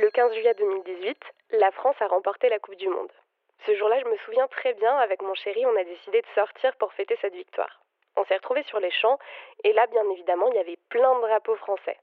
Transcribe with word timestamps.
Le 0.00 0.10
15 0.10 0.32
juillet 0.32 0.54
2018, 0.56 1.18
la 1.58 1.72
France 1.72 1.96
a 1.98 2.06
remporté 2.06 2.48
la 2.48 2.60
Coupe 2.60 2.76
du 2.76 2.88
Monde. 2.88 3.10
Ce 3.66 3.74
jour-là, 3.74 3.98
je 3.98 4.08
me 4.08 4.16
souviens 4.18 4.46
très 4.46 4.72
bien, 4.74 4.94
avec 4.94 5.20
mon 5.22 5.34
chéri, 5.34 5.66
on 5.66 5.76
a 5.76 5.82
décidé 5.82 6.20
de 6.20 6.26
sortir 6.36 6.76
pour 6.76 6.92
fêter 6.92 7.18
cette 7.20 7.34
victoire. 7.34 7.80
On 8.16 8.24
s'est 8.26 8.36
retrouvés 8.36 8.62
sur 8.68 8.78
les 8.78 8.92
champs, 8.92 9.18
et 9.64 9.72
là, 9.72 9.88
bien 9.88 10.08
évidemment, 10.10 10.46
il 10.52 10.54
y 10.54 10.60
avait 10.60 10.78
plein 10.88 11.16
de 11.16 11.20
drapeaux 11.22 11.56
français. 11.56 11.98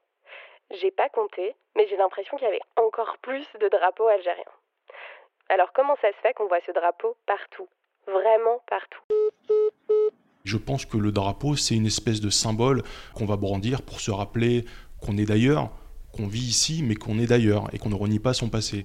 J'ai 0.71 0.91
pas 0.91 1.07
compté, 1.07 1.55
mais 1.77 1.87
j'ai 1.87 1.95
l'impression 1.95 2.35
qu'il 2.35 2.45
y 2.45 2.49
avait 2.49 2.67
encore 2.75 3.17
plus 3.19 3.47
de 3.61 3.69
drapeaux 3.69 4.07
algériens. 4.07 4.43
Alors 5.47 5.71
comment 5.71 5.95
ça 6.01 6.09
se 6.09 6.17
fait 6.17 6.33
qu'on 6.33 6.47
voit 6.47 6.59
ce 6.65 6.71
drapeau 6.71 7.15
partout? 7.25 7.69
Vraiment 8.07 8.61
partout 8.67 9.03
Je 10.43 10.57
pense 10.57 10.85
que 10.85 10.97
le 10.97 11.13
drapeau, 11.13 11.55
c'est 11.55 11.75
une 11.75 11.85
espèce 11.85 12.19
de 12.19 12.29
symbole 12.29 12.81
qu'on 13.15 13.25
va 13.25 13.37
brandir 13.37 13.83
pour 13.83 14.01
se 14.01 14.11
rappeler 14.11 14.65
qu'on 15.01 15.17
est 15.17 15.25
d'ailleurs, 15.25 15.69
qu'on 16.15 16.27
vit 16.27 16.39
ici, 16.39 16.81
mais 16.83 16.95
qu'on 16.95 17.19
est 17.19 17.27
d'ailleurs, 17.27 17.73
et 17.73 17.77
qu'on 17.77 17.89
ne 17.89 17.95
renie 17.95 18.19
pas 18.19 18.33
son 18.33 18.49
passé. 18.49 18.83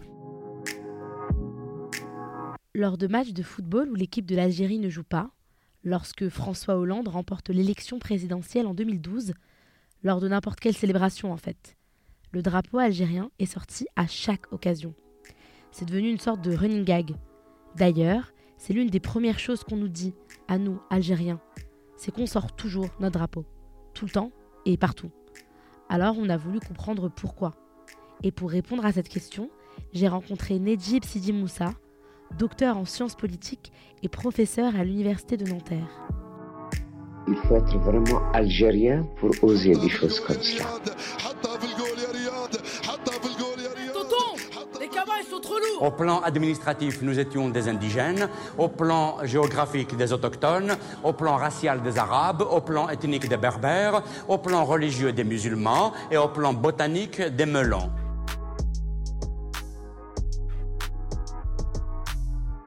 Lors 2.74 2.98
de 2.98 3.06
matchs 3.06 3.32
de 3.32 3.42
football 3.42 3.90
où 3.90 3.94
l'équipe 3.94 4.26
de 4.26 4.36
l'Algérie 4.36 4.78
ne 4.78 4.88
joue 4.88 5.04
pas, 5.04 5.30
lorsque 5.84 6.28
François 6.28 6.76
Hollande 6.76 7.08
remporte 7.08 7.50
l'élection 7.50 7.98
présidentielle 7.98 8.66
en 8.66 8.74
2012, 8.74 9.32
lors 10.02 10.20
de 10.20 10.28
n'importe 10.28 10.60
quelle 10.60 10.76
célébration 10.76 11.32
en 11.32 11.36
fait, 11.36 11.76
le 12.32 12.42
drapeau 12.42 12.78
algérien 12.78 13.30
est 13.38 13.46
sorti 13.46 13.86
à 13.96 14.06
chaque 14.06 14.52
occasion. 14.52 14.94
C'est 15.72 15.84
devenu 15.84 16.10
une 16.10 16.18
sorte 16.18 16.42
de 16.42 16.54
running 16.54 16.84
gag. 16.84 17.14
D'ailleurs, 17.76 18.32
c'est 18.56 18.72
l'une 18.72 18.88
des 18.88 19.00
premières 19.00 19.38
choses 19.38 19.64
qu'on 19.64 19.76
nous 19.76 19.88
dit, 19.88 20.14
à 20.48 20.58
nous, 20.58 20.80
Algériens, 20.90 21.40
c'est 21.96 22.12
qu'on 22.12 22.26
sort 22.26 22.54
toujours 22.54 22.88
notre 22.98 23.18
drapeau, 23.18 23.44
tout 23.94 24.04
le 24.04 24.10
temps 24.10 24.32
et 24.64 24.76
partout. 24.76 25.10
Alors 25.92 26.14
on 26.16 26.28
a 26.28 26.36
voulu 26.36 26.60
comprendre 26.60 27.10
pourquoi. 27.10 27.56
Et 28.22 28.30
pour 28.30 28.50
répondre 28.50 28.86
à 28.86 28.92
cette 28.92 29.08
question, 29.08 29.50
j'ai 29.92 30.06
rencontré 30.06 30.60
Nedjib 30.60 31.04
Sidi 31.04 31.32
Moussa, 31.32 31.74
docteur 32.38 32.78
en 32.78 32.84
sciences 32.84 33.16
politiques 33.16 33.72
et 34.04 34.08
professeur 34.08 34.76
à 34.76 34.84
l'université 34.84 35.36
de 35.36 35.50
Nanterre. 35.50 35.88
Il 37.26 37.34
faut 37.34 37.56
être 37.56 37.76
vraiment 37.78 38.22
algérien 38.32 39.04
pour 39.16 39.32
oser 39.42 39.72
des 39.72 39.88
choses 39.88 40.20
comme 40.20 40.40
ça. 40.40 40.64
Au 45.80 45.90
plan 45.90 46.20
administratif, 46.20 47.00
nous 47.00 47.18
étions 47.18 47.48
des 47.48 47.68
indigènes. 47.68 48.28
Au 48.58 48.68
plan 48.68 49.16
géographique, 49.24 49.96
des 49.96 50.12
autochtones. 50.12 50.76
Au 51.02 51.14
plan 51.14 51.36
racial, 51.36 51.80
des 51.82 51.98
arabes. 51.98 52.42
Au 52.42 52.60
plan 52.60 52.88
ethnique, 52.90 53.28
des 53.28 53.38
berbères. 53.38 54.02
Au 54.28 54.36
plan 54.36 54.64
religieux, 54.64 55.12
des 55.12 55.24
musulmans. 55.24 55.92
Et 56.10 56.18
au 56.18 56.28
plan 56.28 56.52
botanique, 56.52 57.22
des 57.22 57.46
melons. 57.46 57.90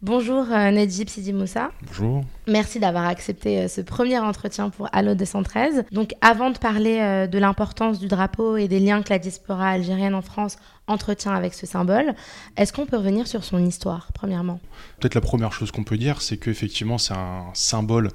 Bonjour 0.03 0.51
euh, 0.51 0.69
Nedjib 0.69 1.07
Sidi 1.07 1.31
Moussa. 1.31 1.71
Bonjour. 1.87 2.25
Merci 2.45 2.81
d'avoir 2.81 3.05
accepté 3.05 3.59
euh, 3.59 3.67
ce 3.69 3.79
premier 3.79 4.19
entretien 4.19 4.69
pour 4.69 4.89
Allo 4.91 5.15
213. 5.15 5.85
Donc 5.93 6.11
avant 6.19 6.49
de 6.49 6.57
parler 6.57 6.99
euh, 6.99 7.25
de 7.25 7.39
l'importance 7.39 7.99
du 7.99 8.09
drapeau 8.09 8.57
et 8.57 8.67
des 8.67 8.81
liens 8.81 9.01
que 9.01 9.11
la 9.11 9.17
diaspora 9.17 9.69
algérienne 9.69 10.13
en 10.13 10.21
France 10.21 10.57
entretient 10.87 11.31
avec 11.31 11.53
ce 11.53 11.65
symbole, 11.65 12.15
est-ce 12.57 12.73
qu'on 12.73 12.85
peut 12.85 12.97
revenir 12.97 13.27
sur 13.27 13.45
son 13.45 13.65
histoire 13.65 14.11
premièrement? 14.13 14.59
Peut-être 14.99 15.15
la 15.15 15.21
première 15.21 15.53
chose 15.53 15.71
qu'on 15.71 15.85
peut 15.85 15.97
dire, 15.97 16.21
c'est 16.21 16.35
qu'effectivement 16.35 16.97
c'est 16.97 17.13
un 17.13 17.45
symbole 17.53 18.09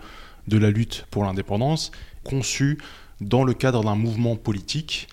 de 0.46 0.58
la 0.58 0.70
lutte 0.70 1.06
pour 1.10 1.24
l'indépendance 1.24 1.90
conçu 2.22 2.76
dans 3.22 3.44
le 3.44 3.54
cadre 3.54 3.82
d'un 3.82 3.96
mouvement 3.96 4.36
politique 4.36 5.08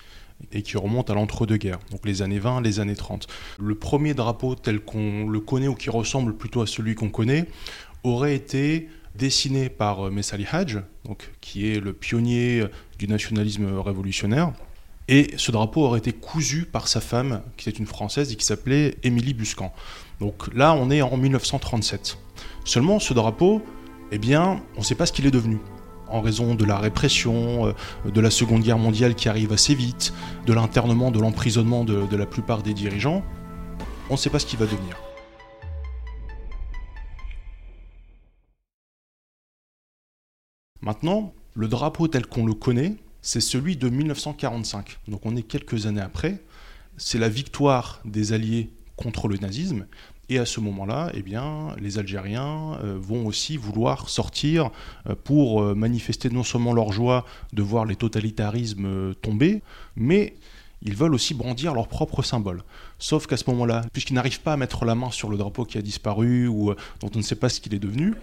et 0.52 0.62
qui 0.62 0.76
remonte 0.76 1.10
à 1.10 1.14
l'entre-deux-guerres, 1.14 1.78
donc 1.90 2.04
les 2.04 2.22
années 2.22 2.38
20, 2.38 2.60
les 2.60 2.80
années 2.80 2.96
30. 2.96 3.26
Le 3.58 3.74
premier 3.74 4.14
drapeau 4.14 4.54
tel 4.54 4.80
qu'on 4.80 5.26
le 5.26 5.40
connaît 5.40 5.68
ou 5.68 5.74
qui 5.74 5.90
ressemble 5.90 6.36
plutôt 6.36 6.62
à 6.62 6.66
celui 6.66 6.94
qu'on 6.94 7.08
connaît 7.08 7.46
aurait 8.04 8.34
été 8.34 8.88
dessiné 9.14 9.68
par 9.68 10.06
euh, 10.06 10.10
Messali 10.10 10.46
Hadj, 10.50 10.78
donc, 11.04 11.30
qui 11.40 11.70
est 11.70 11.80
le 11.80 11.92
pionnier 11.92 12.64
du 12.98 13.08
nationalisme 13.08 13.78
révolutionnaire. 13.78 14.52
Et 15.08 15.34
ce 15.36 15.52
drapeau 15.52 15.84
aurait 15.84 16.00
été 16.00 16.12
cousu 16.12 16.64
par 16.64 16.88
sa 16.88 17.00
femme, 17.00 17.42
qui 17.56 17.68
était 17.68 17.78
une 17.78 17.86
Française 17.86 18.32
et 18.32 18.36
qui 18.36 18.44
s'appelait 18.44 18.96
Émilie 19.04 19.34
Buscan. 19.34 19.72
Donc 20.20 20.52
là, 20.52 20.74
on 20.74 20.90
est 20.90 21.00
en 21.00 21.16
1937. 21.16 22.18
Seulement, 22.64 22.98
ce 22.98 23.14
drapeau, 23.14 23.62
eh 24.10 24.18
bien, 24.18 24.62
on 24.76 24.80
ne 24.80 24.84
sait 24.84 24.96
pas 24.96 25.06
ce 25.06 25.12
qu'il 25.12 25.26
est 25.26 25.30
devenu 25.30 25.58
en 26.08 26.20
raison 26.20 26.54
de 26.54 26.64
la 26.64 26.78
répression, 26.78 27.68
euh, 27.68 28.10
de 28.10 28.20
la 28.20 28.30
Seconde 28.30 28.62
Guerre 28.62 28.78
mondiale 28.78 29.14
qui 29.14 29.28
arrive 29.28 29.52
assez 29.52 29.74
vite, 29.74 30.12
de 30.46 30.52
l'internement, 30.52 31.10
de 31.10 31.20
l'emprisonnement 31.20 31.84
de, 31.84 32.16
la 32.16 32.26
plupart 32.26 32.62
des 32.62 32.74
dirigeants, 32.74 33.22
on 34.08 34.14
ne 34.14 34.18
sait 34.18 34.30
pas 34.30 34.38
ce 34.38 34.46
qui 34.46 34.56
va 34.56 34.66
devenir. 34.66 34.96
Maintenant, 40.80 41.32
le 41.54 41.68
drapeau 41.68 42.06
tel 42.06 42.26
qu'on 42.26 42.46
le 42.46 42.54
connaît, 42.54 42.96
c'est 43.20 43.40
celui 43.40 43.76
de 43.76 43.88
1945. 43.88 44.98
Donc 45.08 45.26
on 45.26 45.34
est 45.34 45.42
quelques 45.42 45.86
années 45.86 46.00
après. 46.00 46.40
C'est 46.96 47.18
la 47.18 47.28
victoire 47.28 48.00
des 48.04 48.32
Alliés 48.32 48.70
contre 48.94 49.28
le 49.28 49.36
nazisme. 49.36 49.86
Et 50.28 50.38
à 50.38 50.44
ce 50.44 50.58
moment-là, 50.60 51.10
eh 51.14 51.22
bien, 51.22 51.76
les 51.80 51.98
Algériens 51.98 52.78
euh, 52.82 52.96
vont 52.98 53.26
aussi 53.26 53.56
vouloir 53.56 54.08
sortir 54.08 54.70
euh, 55.08 55.14
pour 55.14 55.62
euh, 55.62 55.74
manifester 55.74 56.30
non 56.30 56.42
seulement 56.42 56.72
leur 56.72 56.90
joie 56.90 57.24
de 57.52 57.62
voir 57.62 57.84
les 57.84 57.94
totalitarismes 57.94 59.14
tomber, 59.22 59.62
mais 59.94 60.34
ils 60.82 60.96
veulent 60.96 61.14
aussi 61.14 61.32
brandir 61.32 61.74
leur 61.74 61.86
propre 61.86 62.22
symbole. 62.22 62.64
Sauf 62.98 63.26
qu'à 63.26 63.36
ce 63.36 63.48
moment-là, 63.50 63.84
puisqu'ils 63.92 64.14
n'arrivent 64.14 64.40
pas 64.40 64.54
à 64.54 64.56
mettre 64.56 64.84
la 64.84 64.94
main 64.94 65.10
sur 65.10 65.28
le 65.28 65.36
drapeau 65.36 65.64
qui 65.64 65.78
a 65.78 65.82
disparu 65.82 66.48
ou 66.48 66.74
dont 67.00 67.10
on 67.14 67.18
ne 67.18 67.22
sait 67.22 67.36
pas 67.36 67.48
ce 67.48 67.60
qu'il 67.60 67.74
est 67.74 67.78
devenu, 67.78 68.14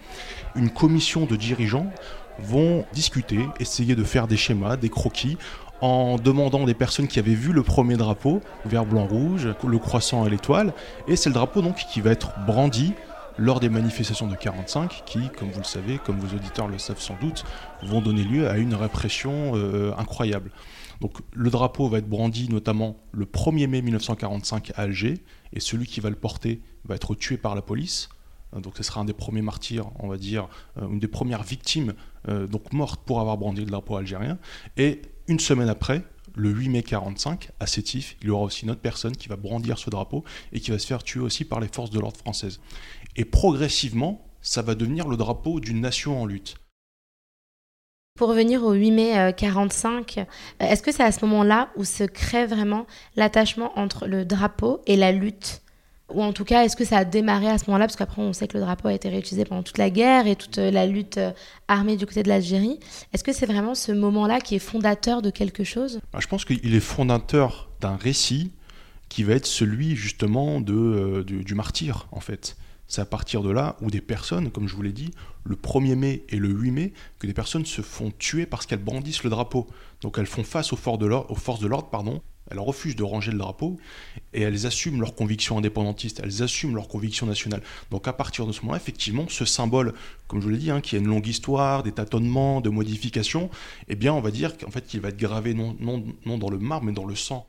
une 0.54 0.70
commission 0.70 1.26
de 1.26 1.36
dirigeants 1.36 1.90
vont 2.38 2.84
discuter, 2.92 3.40
essayer 3.60 3.94
de 3.94 4.04
faire 4.04 4.26
des 4.26 4.36
schémas, 4.36 4.76
des 4.76 4.88
croquis, 4.88 5.36
en 5.84 6.16
demandant 6.16 6.64
des 6.64 6.72
personnes 6.72 7.08
qui 7.08 7.18
avaient 7.18 7.34
vu 7.34 7.52
le 7.52 7.62
premier 7.62 7.98
drapeau, 7.98 8.40
vert, 8.64 8.86
blanc, 8.86 9.06
rouge, 9.06 9.48
le 9.68 9.78
croissant 9.78 10.26
et 10.26 10.30
l'étoile. 10.30 10.72
Et 11.08 11.14
c'est 11.14 11.28
le 11.28 11.34
drapeau 11.34 11.60
donc 11.60 11.76
qui 11.76 12.00
va 12.00 12.10
être 12.10 12.32
brandi 12.46 12.94
lors 13.36 13.60
des 13.60 13.68
manifestations 13.68 14.26
de 14.26 14.34
45 14.34 15.02
qui, 15.04 15.28
comme 15.38 15.50
vous 15.50 15.58
le 15.58 15.64
savez, 15.64 15.98
comme 15.98 16.18
vos 16.18 16.34
auditeurs 16.34 16.68
le 16.68 16.78
savent 16.78 17.02
sans 17.02 17.18
doute, 17.20 17.44
vont 17.82 18.00
donner 18.00 18.24
lieu 18.24 18.48
à 18.48 18.56
une 18.56 18.74
répression 18.74 19.56
euh, 19.56 19.92
incroyable. 19.98 20.52
Donc 21.02 21.18
le 21.34 21.50
drapeau 21.50 21.86
va 21.90 21.98
être 21.98 22.08
brandi 22.08 22.48
notamment 22.48 22.96
le 23.12 23.26
1er 23.26 23.66
mai 23.66 23.82
1945 23.82 24.72
à 24.76 24.82
Alger 24.82 25.22
et 25.52 25.60
celui 25.60 25.86
qui 25.86 26.00
va 26.00 26.08
le 26.08 26.16
porter 26.16 26.62
va 26.86 26.94
être 26.94 27.14
tué 27.14 27.36
par 27.36 27.54
la 27.54 27.60
police. 27.60 28.08
Donc 28.58 28.78
ce 28.78 28.82
sera 28.82 29.02
un 29.02 29.04
des 29.04 29.12
premiers 29.12 29.42
martyrs, 29.42 29.90
on 29.98 30.08
va 30.08 30.16
dire, 30.16 30.48
euh, 30.78 30.88
une 30.88 31.00
des 31.00 31.08
premières 31.08 31.42
victimes 31.42 31.92
euh, 32.30 32.46
donc 32.46 32.72
mortes 32.72 33.02
pour 33.04 33.20
avoir 33.20 33.36
brandi 33.36 33.60
le 33.60 33.66
drapeau 33.66 33.96
algérien. 33.96 34.38
Et 34.78 35.02
une 35.28 35.40
semaine 35.40 35.68
après, 35.68 36.02
le 36.36 36.50
8 36.50 36.68
mai 36.68 36.82
45, 36.82 37.50
à 37.60 37.66
Sétif, 37.66 38.16
il 38.20 38.28
y 38.28 38.30
aura 38.30 38.44
aussi 38.44 38.64
une 38.64 38.70
autre 38.70 38.80
personne 38.80 39.16
qui 39.16 39.28
va 39.28 39.36
brandir 39.36 39.78
ce 39.78 39.88
drapeau 39.90 40.24
et 40.52 40.60
qui 40.60 40.70
va 40.70 40.78
se 40.78 40.86
faire 40.86 41.02
tuer 41.02 41.20
aussi 41.20 41.44
par 41.44 41.60
les 41.60 41.68
forces 41.68 41.90
de 41.90 42.00
l'ordre 42.00 42.18
françaises. 42.18 42.60
Et 43.16 43.24
progressivement, 43.24 44.26
ça 44.42 44.62
va 44.62 44.74
devenir 44.74 45.08
le 45.08 45.16
drapeau 45.16 45.60
d'une 45.60 45.80
nation 45.80 46.20
en 46.20 46.26
lutte. 46.26 46.56
Pour 48.16 48.28
revenir 48.28 48.62
au 48.62 48.72
8 48.72 48.90
mai 48.92 49.34
45, 49.36 50.18
euh, 50.18 50.24
est-ce 50.60 50.82
que 50.82 50.92
c'est 50.92 51.02
à 51.02 51.10
ce 51.10 51.24
moment-là 51.24 51.70
où 51.74 51.84
se 51.84 52.04
crée 52.04 52.46
vraiment 52.46 52.86
l'attachement 53.16 53.76
entre 53.76 54.06
le 54.06 54.24
drapeau 54.24 54.82
et 54.86 54.96
la 54.96 55.10
lutte? 55.10 55.63
Ou 56.12 56.22
en 56.22 56.32
tout 56.32 56.44
cas, 56.44 56.64
est-ce 56.64 56.76
que 56.76 56.84
ça 56.84 56.98
a 56.98 57.04
démarré 57.04 57.48
à 57.48 57.56
ce 57.58 57.64
moment-là? 57.66 57.86
Parce 57.86 57.96
qu'après, 57.96 58.20
on 58.20 58.32
sait 58.32 58.46
que 58.46 58.58
le 58.58 58.64
drapeau 58.64 58.88
a 58.88 58.92
été 58.92 59.08
réutilisé 59.08 59.44
pendant 59.44 59.62
toute 59.62 59.78
la 59.78 59.88
guerre 59.90 60.26
et 60.26 60.36
toute 60.36 60.58
euh, 60.58 60.70
la 60.70 60.86
lutte 60.86 61.18
euh, 61.18 61.32
armée 61.66 61.96
du 61.96 62.04
côté 62.04 62.22
de 62.22 62.28
l'Algérie. 62.28 62.78
Est-ce 63.12 63.24
que 63.24 63.32
c'est 63.32 63.46
vraiment 63.46 63.74
ce 63.74 63.90
moment-là 63.92 64.40
qui 64.40 64.54
est 64.54 64.58
fondateur 64.60 65.22
de 65.22 65.30
quelque 65.30 65.64
chose? 65.64 66.00
Bah, 66.12 66.18
Je 66.20 66.26
pense 66.26 66.44
qu'il 66.44 66.74
est 66.74 66.80
fondateur 66.80 67.70
d'un 67.80 67.96
récit 67.96 68.52
qui 69.08 69.22
va 69.24 69.34
être 69.34 69.46
celui 69.46 69.96
justement 69.96 70.60
de, 70.60 70.74
euh, 70.74 71.24
du, 71.24 71.54
martyr, 71.54 72.06
en 72.12 72.20
fait. 72.20 72.56
C'est 72.86 73.00
à 73.00 73.06
partir 73.06 73.42
de 73.42 73.50
là 73.50 73.76
où 73.80 73.90
des 73.90 74.02
personnes, 74.02 74.50
comme 74.50 74.68
je 74.68 74.76
vous 74.76 74.82
l'ai 74.82 74.92
dit, 74.92 75.10
le 75.42 75.56
1er 75.56 75.94
mai 75.94 76.24
et 76.28 76.36
le 76.36 76.48
8 76.48 76.70
mai, 76.70 76.92
que 77.18 77.26
des 77.26 77.32
personnes 77.32 77.64
se 77.64 77.80
font 77.80 78.12
tuer 78.18 78.44
parce 78.44 78.66
qu'elles 78.66 78.82
brandissent 78.82 79.24
le 79.24 79.30
drapeau. 79.30 79.66
Donc 80.02 80.18
elles 80.18 80.26
font 80.26 80.44
face 80.44 80.72
aux 80.74 80.76
forces 80.76 80.98
de 80.98 81.06
l'ordre, 81.06 81.88
pardon, 81.90 82.20
elles 82.50 82.58
refusent 82.58 82.96
de 82.96 83.02
ranger 83.02 83.32
le 83.32 83.38
drapeau 83.38 83.78
et 84.32 84.42
elles 84.42 84.66
assument 84.66 85.00
leurs 85.00 85.14
convictions 85.14 85.58
indépendantistes, 85.58 86.20
elles 86.22 86.42
assument 86.42 86.74
leurs 86.74 86.88
convictions 86.88 87.26
nationales. 87.26 87.62
Donc 87.90 88.08
à 88.08 88.12
partir 88.12 88.46
de 88.46 88.52
ce 88.52 88.60
moment-là, 88.62 88.78
effectivement, 88.78 89.26
ce 89.28 89.44
symbole, 89.44 89.94
comme 90.28 90.40
je 90.40 90.44
vous 90.44 90.50
l'ai 90.50 90.58
dit, 90.58 90.70
hein, 90.70 90.80
qui 90.80 90.96
a 90.96 90.98
une 90.98 91.08
longue 91.08 91.26
histoire, 91.26 91.82
des 91.82 91.92
tâtonnements, 91.92 92.60
de 92.60 92.70
modifications, 92.70 93.50
eh 93.88 93.96
bien 93.96 94.12
on 94.12 94.20
va 94.20 94.30
dire 94.30 94.56
qu'en 94.58 94.70
fait 94.70 94.86
qu'il 94.86 95.00
va 95.00 95.08
être 95.08 95.18
gravé 95.18 95.54
non 95.54 95.74
dans 96.24 96.50
le 96.50 96.58
marbre 96.58 96.86
mais 96.86 96.92
dans 96.92 97.06
le 97.06 97.14
sang. 97.14 97.48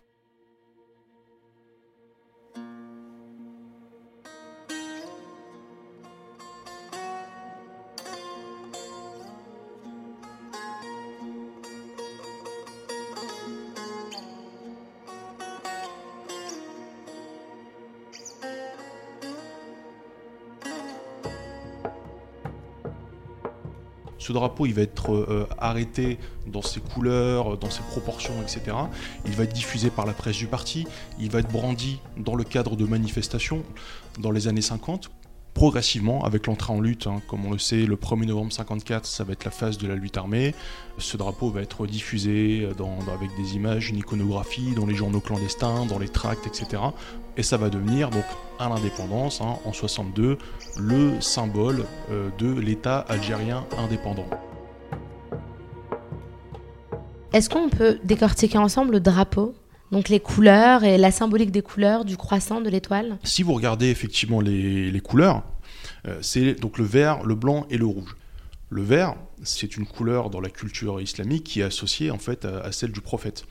Ce 24.17 24.31
drapeau, 24.31 24.65
il 24.65 24.73
va 24.73 24.81
être 24.81 25.13
euh, 25.13 25.47
arrêté 25.57 26.17
dans 26.47 26.61
ses 26.61 26.79
couleurs, 26.79 27.57
dans 27.57 27.69
ses 27.69 27.83
proportions, 27.83 28.41
etc. 28.41 28.77
Il 29.25 29.33
va 29.33 29.43
être 29.43 29.53
diffusé 29.53 29.89
par 29.89 30.05
la 30.05 30.13
presse 30.13 30.37
du 30.37 30.47
parti. 30.47 30.85
Il 31.19 31.29
va 31.29 31.39
être 31.39 31.51
brandi 31.51 31.99
dans 32.17 32.35
le 32.35 32.43
cadre 32.43 32.75
de 32.75 32.85
manifestations 32.85 33.63
dans 34.19 34.31
les 34.31 34.47
années 34.47 34.61
50 34.61 35.09
progressivement 35.55 36.23
avec 36.25 36.45
l'entrée 36.45 36.73
en 36.73 36.81
lutte. 36.81 37.07
Hein. 37.07 37.21
Comme 37.27 37.45
on 37.45 37.51
le 37.51 37.57
sait, 37.57 37.87
le 37.87 37.95
1er 37.95 38.25
novembre 38.25 38.51
54, 38.51 39.07
ça 39.07 39.23
va 39.23 39.33
être 39.33 39.45
la 39.45 39.51
phase 39.51 39.79
de 39.79 39.87
la 39.87 39.95
lutte 39.95 40.17
armée. 40.17 40.53
Ce 40.99 41.17
drapeau 41.17 41.49
va 41.49 41.61
être 41.61 41.87
diffusé 41.87 42.67
avec 42.67 43.35
des 43.37 43.55
images, 43.55 43.89
une 43.89 43.97
iconographie 43.97 44.75
dans 44.75 44.85
les 44.85 44.93
journaux 44.93 45.21
clandestins, 45.21 45.85
dans 45.87 45.97
les 45.97 46.09
tracts, 46.09 46.45
etc. 46.45 46.83
Et 47.37 47.43
ça 47.43 47.57
va 47.57 47.69
devenir 47.69 48.09
donc 48.09 48.25
à 48.59 48.69
l'indépendance, 48.69 49.41
hein, 49.41 49.55
en 49.65 49.73
62, 49.73 50.37
le 50.77 51.21
symbole 51.21 51.85
euh, 52.11 52.29
de 52.37 52.51
l'État 52.51 52.99
algérien 52.99 53.65
indépendant. 53.77 54.27
Est-ce 57.33 57.49
qu'on 57.49 57.69
peut 57.69 57.99
décortiquer 58.03 58.57
ensemble 58.57 58.93
le 58.93 58.99
drapeau? 58.99 59.55
Donc 59.91 60.09
les 60.09 60.19
couleurs 60.19 60.83
et 60.83 60.97
la 60.97 61.11
symbolique 61.11 61.51
des 61.51 61.61
couleurs 61.61 62.05
du 62.05 62.17
croissant 62.17 62.61
de 62.61 62.69
l'étoile 62.69 63.17
Si 63.23 63.43
vous 63.43 63.53
regardez 63.53 63.89
effectivement 63.89 64.41
les, 64.41 65.01
couleurs, 65.01 65.43
euh, 66.07 66.17
c'est 66.21 66.55
donc 66.55 66.77
le 66.77 66.85
vert, 66.85 67.23
le 67.23 67.35
blanc 67.35 67.65
et 67.69 67.77
le 67.77 67.85
rouge. 67.85 68.15
Le 68.69 68.81
vert, 68.81 69.15
c'est 69.43 69.77
une 69.77 69.85
couleur 69.85 70.29
dans 70.29 70.41
la 70.41 70.49
culture 70.49 70.99
islamique 70.99 71.43
qui 71.43 71.61
est 71.61 71.63
associée 71.63 72.09
en 72.09 72.17
fait 72.17 72.45
à, 72.45 72.71
celle 72.71 72.91
du 72.91 73.01
prophète. 73.01 73.45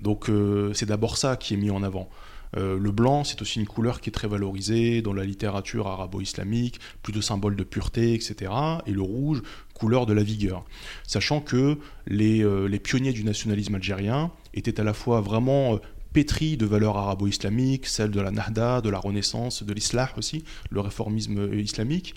Donc 0.00 0.28
euh, 0.28 0.72
c'est 0.74 0.86
d'abord 0.86 1.16
ça 1.16 1.36
qui 1.36 1.54
est 1.54 1.56
mis 1.56 1.70
en 1.70 1.82
avant. 1.82 2.08
Euh, 2.56 2.78
le 2.78 2.90
blanc, 2.90 3.24
c'est 3.24 3.40
aussi 3.42 3.60
une 3.60 3.66
couleur 3.66 4.00
qui 4.00 4.10
est 4.10 4.12
très 4.12 4.28
valorisée 4.28 5.02
dans 5.02 5.12
la 5.12 5.24
littérature 5.24 5.86
arabo-islamique, 5.86 6.80
plus 7.02 7.12
de 7.12 7.20
symbole 7.20 7.56
de 7.56 7.64
pureté, 7.64 8.14
etc. 8.14 8.52
Et 8.86 8.92
le 8.92 9.02
rouge, 9.02 9.42
couleur 9.78 10.06
de 10.06 10.12
la 10.12 10.22
vigueur. 10.22 10.64
Sachant 11.06 11.40
que 11.40 11.78
les, 12.06 12.44
les 12.68 12.78
pionniers 12.78 13.12
du 13.12 13.24
nationalisme 13.24 13.74
algérien 13.74 14.30
étaient 14.56 14.80
à 14.80 14.84
la 14.84 14.94
fois 14.94 15.20
vraiment 15.20 15.74
euh, 15.74 15.78
pétris 16.12 16.56
de 16.56 16.66
valeurs 16.66 16.96
arabo-islamiques, 16.96 17.86
celles 17.86 18.10
de 18.10 18.20
la 18.20 18.30
Nahda, 18.30 18.80
de 18.80 18.88
la 18.88 18.98
Renaissance, 18.98 19.62
de 19.62 19.72
l'Islah 19.72 20.10
aussi, 20.16 20.44
le 20.70 20.80
réformisme 20.80 21.38
euh, 21.38 21.60
islamique. 21.60 22.14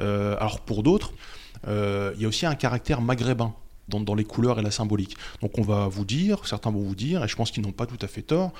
Euh, 0.00 0.36
alors 0.38 0.60
pour 0.60 0.82
d'autres, 0.82 1.12
il 1.66 2.20
y 2.20 2.24
a 2.24 2.28
aussi 2.28 2.44
un 2.44 2.56
caractère 2.56 3.00
maghrébin 3.00 3.54
dans, 3.88 4.00
dans, 4.00 4.16
les 4.16 4.24
couleurs 4.24 4.58
et 4.58 4.62
la 4.62 4.72
symbolique. 4.72 5.16
Donc 5.40 5.58
on 5.58 5.62
va 5.62 5.86
vous 5.86 6.04
dire, 6.04 6.44
certains 6.44 6.72
vont 6.72 6.82
vous 6.82 6.96
dire, 6.96 7.24
et 7.24 7.28
je 7.28 7.36
pense 7.36 7.52
qu'ils 7.52 7.62
n'ont 7.62 7.72
pas 7.72 7.86
tout 7.86 7.98
à 8.02 8.08
fait 8.08 8.22
tort, 8.22 8.52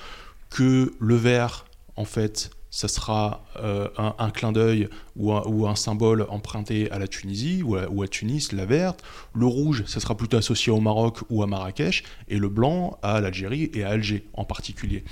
que 0.51 0.93
le 1.01 1.17
vert, 1.17 1.65
en 1.97 2.05
fait, 2.05 2.51
ça 2.73 2.89
sera 2.89 3.45
euh, 3.63 3.89
un, 3.99 4.31
clin 4.31 4.51
d'œil 4.51 4.89
ou, 5.15 5.67
un, 5.69 5.77
symbole 5.77 6.27
emprunté 6.31 6.91
à 6.91 6.99
la 6.99 7.07
Tunisie 7.07 7.63
ou 7.63 7.77
à, 7.77 8.09
Tunis, 8.09 8.51
la 8.53 8.65
verte. 8.65 9.05
Le 9.35 9.45
rouge, 9.45 9.85
ça 9.87 10.01
sera 10.01 10.17
plutôt 10.17 10.39
associé 10.39 10.73
au 10.73 10.81
Maroc 10.81 11.19
ou 11.29 11.43
à 11.43 11.47
Marrakech. 11.47 12.03
Et 12.29 12.39
le 12.39 12.49
blanc 12.49 12.99
à 13.03 13.21
l'Algérie 13.21 13.71
et 13.75 13.85
à 13.85 13.91
Alger 13.91 14.25
en 14.33 14.47
particulier. 14.47 15.05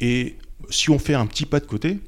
Et 0.00 0.36
si 0.68 0.90
on 0.90 0.98
fait 0.98 1.14
un 1.14 1.26
petit 1.26 1.46
pas 1.46 1.60
de 1.60 1.66
côté, 1.66 1.98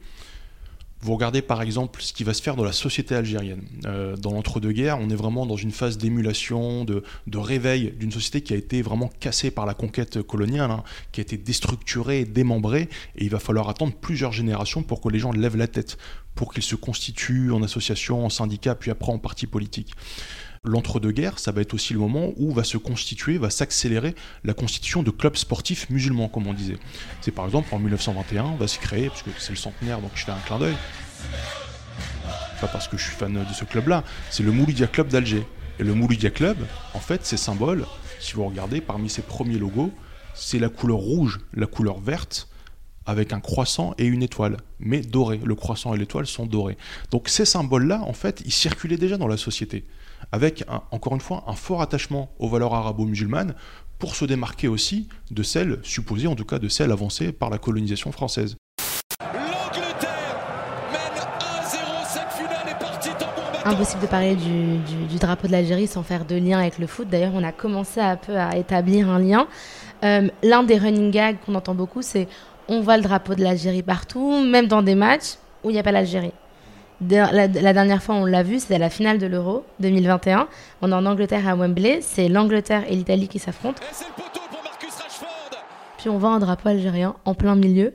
vous 1.02 1.14
regardez 1.14 1.40
par 1.40 1.62
exemple 1.62 2.02
ce 2.02 2.12
qui 2.12 2.24
va 2.24 2.34
se 2.34 2.42
faire 2.42 2.56
dans 2.56 2.64
la 2.64 2.72
société 2.72 3.14
algérienne. 3.14 3.62
Euh, 3.86 4.16
dans 4.16 4.32
l'entre-deux-guerres, 4.32 4.98
on 5.00 5.08
est 5.08 5.14
vraiment 5.14 5.46
dans 5.46 5.56
une 5.56 5.70
phase 5.70 5.96
d'émulation, 5.96 6.84
de, 6.84 7.02
réveil 7.34 7.94
d'une 7.98 8.12
société 8.12 8.42
qui 8.42 8.52
a 8.52 8.56
été 8.56 8.82
vraiment 8.82 9.10
cassée 9.20 9.50
par 9.50 9.64
la 9.64 9.74
conquête 9.74 10.22
coloniale, 10.22 10.70
hein, 10.70 10.84
qui 11.12 11.20
a 11.20 11.22
été 11.22 11.38
déstructurée, 11.38 12.24
démembrée, 12.24 12.88
et 13.16 13.24
il 13.24 13.30
va 13.30 13.38
falloir 13.38 13.68
attendre 13.68 13.94
plusieurs 13.94 14.32
générations 14.32 14.82
pour 14.82 15.00
que 15.00 15.08
les 15.08 15.18
gens 15.18 15.32
lèvent 15.32 15.56
la 15.56 15.68
tête, 15.68 15.96
pour 16.34 16.52
qu'ils 16.52 16.62
se 16.62 16.74
constituent 16.74 17.50
en 17.50 17.62
association, 17.62 18.24
en 18.26 18.30
syndicat, 18.30 18.74
puis 18.74 18.90
après 18.90 19.10
en 19.10 19.18
parti 19.18 19.46
politique. 19.46 19.94
L'entre-deux-guerres, 20.62 21.38
ça 21.38 21.52
va 21.52 21.62
être 21.62 21.72
aussi 21.72 21.94
le 21.94 22.00
moment 22.00 22.34
où 22.36 22.52
va 22.52 22.64
se 22.64 22.76
constituer, 22.76 23.38
va 23.38 23.48
s'accélérer 23.48 24.14
la 24.44 24.52
constitution 24.52 25.02
de 25.02 25.10
clubs 25.10 25.36
sportifs 25.36 25.88
musulmans, 25.88 26.28
comme 26.28 26.46
on 26.46 26.52
disait. 26.52 26.76
C'est 27.22 27.30
par 27.30 27.46
exemple 27.46 27.74
en 27.74 27.78
1921, 27.78 28.56
va 28.56 28.68
se 28.68 28.78
créer, 28.78 29.08
parce 29.08 29.22
que 29.22 29.30
c'est 29.38 29.52
le 29.52 29.56
centenaire, 29.56 30.02
donc 30.02 30.10
je 30.14 30.22
fais 30.22 30.32
un 30.32 30.38
clin 30.44 30.58
d'œil. 30.58 30.76
Pas 32.60 32.66
parce 32.66 32.88
que 32.88 32.98
je 32.98 33.04
suis 33.04 33.14
fan 33.14 33.32
de 33.32 33.54
ce 33.54 33.64
club-là, 33.64 34.04
c'est 34.28 34.42
le 34.42 34.52
Moulidia 34.52 34.86
Club 34.86 35.08
d'Alger. 35.08 35.46
Et 35.78 35.82
le 35.82 35.94
Moulidia 35.94 36.28
Club, 36.28 36.58
en 36.92 37.00
fait, 37.00 37.24
ses 37.24 37.38
symboles, 37.38 37.86
si 38.18 38.34
vous 38.34 38.44
regardez, 38.44 38.82
parmi 38.82 39.08
ses 39.08 39.22
premiers 39.22 39.56
logos, 39.56 39.90
c'est 40.34 40.58
la 40.58 40.68
couleur 40.68 40.98
rouge, 40.98 41.40
la 41.54 41.66
couleur 41.66 42.00
verte, 42.00 42.48
avec 43.06 43.32
un 43.32 43.40
croissant 43.40 43.94
et 43.96 44.04
une 44.04 44.22
étoile, 44.22 44.58
mais 44.78 45.00
doré. 45.00 45.40
Le 45.42 45.54
croissant 45.54 45.94
et 45.94 45.98
l'étoile 45.98 46.26
sont 46.26 46.44
dorés. 46.44 46.76
Donc 47.10 47.30
ces 47.30 47.46
symboles-là, 47.46 48.02
en 48.02 48.12
fait, 48.12 48.42
ils 48.44 48.52
circulaient 48.52 48.98
déjà 48.98 49.16
dans 49.16 49.26
la 49.26 49.38
société 49.38 49.86
avec, 50.32 50.64
encore 50.90 51.14
une 51.14 51.20
fois, 51.20 51.44
un 51.46 51.54
fort 51.54 51.82
attachement 51.82 52.30
aux 52.38 52.48
valeurs 52.48 52.74
arabo-musulmanes 52.74 53.54
pour 53.98 54.14
se 54.14 54.24
démarquer 54.24 54.68
aussi 54.68 55.08
de 55.30 55.42
celles 55.42 55.78
supposées, 55.82 56.26
en 56.26 56.34
tout 56.34 56.44
cas 56.44 56.58
de 56.58 56.68
celles 56.68 56.90
avancées 56.90 57.32
par 57.32 57.50
la 57.50 57.58
colonisation 57.58 58.12
française. 58.12 58.56
Impossible 63.62 64.00
de 64.00 64.06
parler 64.06 64.36
du, 64.36 65.18
drapeau 65.18 65.46
de 65.46 65.52
l'Algérie 65.52 65.86
sans 65.86 66.02
faire 66.02 66.24
de 66.24 66.34
lien 66.34 66.58
avec 66.58 66.78
le 66.78 66.86
foot. 66.86 67.08
D'ailleurs, 67.08 67.32
on 67.34 67.44
a 67.44 67.52
commencé 67.52 68.00
un 68.00 68.16
peu 68.16 68.36
à 68.36 68.56
établir 68.56 69.10
un 69.10 69.18
lien. 69.18 69.46
Euh, 70.02 70.28
l'un 70.42 70.62
des 70.62 70.78
running 70.78 71.10
gags 71.10 71.36
qu'on 71.44 71.54
entend 71.54 71.74
beaucoup, 71.74 72.00
c'est 72.00 72.26
on 72.68 72.80
voit 72.80 72.96
le 72.96 73.02
drapeau 73.02 73.34
de 73.34 73.42
l'Algérie 73.42 73.82
partout, 73.82 74.42
même 74.42 74.66
dans 74.66 74.80
des 74.80 74.94
matchs 74.94 75.34
où 75.62 75.68
il 75.68 75.74
n'y 75.74 75.78
a 75.78 75.82
pas 75.82 75.92
l'Algérie. 75.92 76.32
La, 77.08 77.48
dernière 77.48 78.02
fois, 78.02 78.16
on 78.16 78.26
l'a 78.26 78.42
vu, 78.42 78.58
à 78.68 78.78
la 78.78 78.90
finale 78.90 79.18
de 79.18 79.26
l'Euro 79.26 79.64
2021. 79.80 80.48
On 80.82 80.92
est 80.92 80.94
en 80.94 81.06
Angleterre 81.06 81.48
à 81.48 81.56
Wembley. 81.56 82.00
C'est 82.02 82.28
l'Angleterre 82.28 82.84
et 82.90 82.94
l'Italie 82.94 83.28
qui 83.28 83.38
s'affrontent. 83.38 83.82
Puis 85.98 86.08
on 86.10 86.18
voit 86.18 86.30
un 86.30 86.38
drapeau 86.38 86.68
algérien 86.68 87.16
en 87.24 87.34
plein 87.34 87.56
milieu. 87.56 87.94